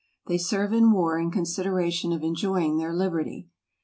[0.25, 3.49] They serve in war in consideration of enjoying their liberty.